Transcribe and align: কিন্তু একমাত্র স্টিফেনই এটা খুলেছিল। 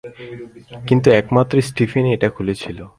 কিন্তু 0.87 1.07
একমাত্র 1.11 1.55
স্টিফেনই 1.61 2.13
এটা 2.13 2.29
খুলেছিল। 2.29 2.81